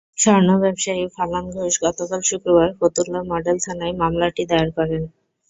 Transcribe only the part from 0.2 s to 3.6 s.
স্বর্ণ ব্যবসায়ী ফালান ঘোষ গতকাল শুক্রবার ফতুল্লা মডেল